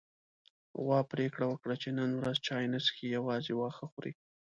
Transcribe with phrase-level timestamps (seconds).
[0.83, 4.13] غوا پرېکړه وکړه چې نن ورځ چای نه څښي، يوازې واښه خوري.